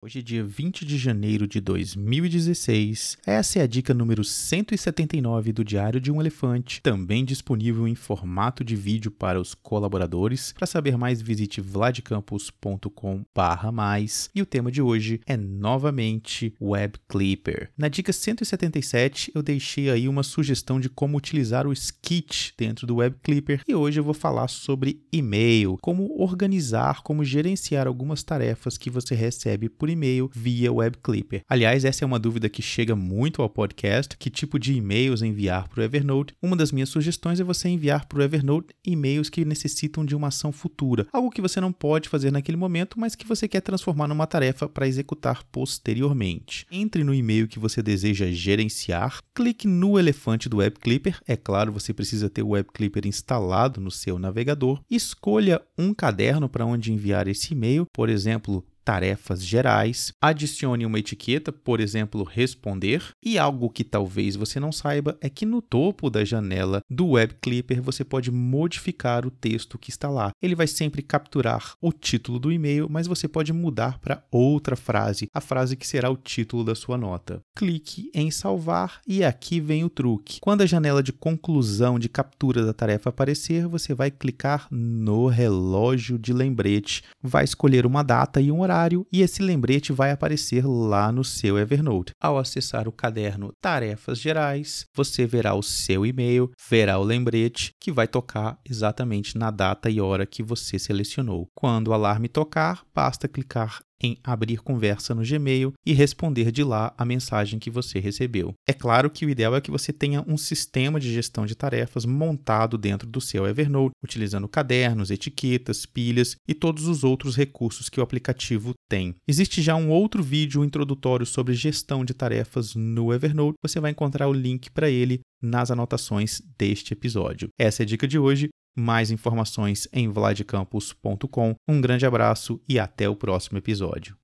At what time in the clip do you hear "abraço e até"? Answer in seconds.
132.06-133.08